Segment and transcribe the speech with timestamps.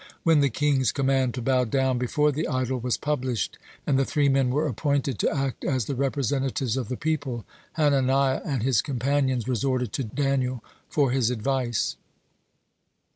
[0.23, 4.29] When the king's command to bow down before the idol was published, and the three
[4.29, 9.47] men were appointed to act as the representatives of the people, Hananiah and his companions
[9.47, 11.97] resorted to Daniel for his advice.